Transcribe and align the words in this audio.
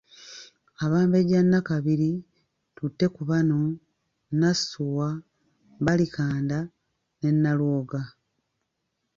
Abambejja 0.83 1.39
Nnakabiri 1.43 2.11
Tuttekubano, 2.75 3.59
Nassuwa, 4.39 5.09
Balikanda 5.85 6.59
ne 7.19 7.29
Nnalwoga. 7.35 8.01